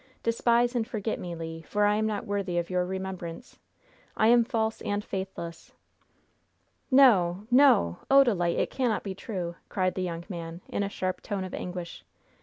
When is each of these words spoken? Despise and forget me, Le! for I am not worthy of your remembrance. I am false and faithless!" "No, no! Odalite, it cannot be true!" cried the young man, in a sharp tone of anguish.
Despise 0.23 0.73
and 0.75 0.87
forget 0.87 1.19
me, 1.19 1.35
Le! 1.35 1.61
for 1.61 1.85
I 1.85 1.93
am 1.97 2.07
not 2.07 2.25
worthy 2.25 2.57
of 2.57 2.71
your 2.71 2.83
remembrance. 2.87 3.59
I 4.17 4.29
am 4.29 4.43
false 4.43 4.81
and 4.81 5.05
faithless!" 5.05 5.73
"No, 6.89 7.45
no! 7.51 7.99
Odalite, 8.09 8.57
it 8.57 8.71
cannot 8.71 9.03
be 9.03 9.13
true!" 9.13 9.57
cried 9.69 9.93
the 9.93 10.01
young 10.01 10.23
man, 10.27 10.61
in 10.67 10.81
a 10.81 10.89
sharp 10.89 11.21
tone 11.21 11.43
of 11.43 11.53
anguish. 11.53 12.03